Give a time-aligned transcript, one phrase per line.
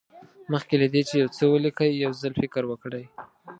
[0.51, 3.03] مخکې له دې چې یو څه ولیکئ یو ځل فکر وکړئ.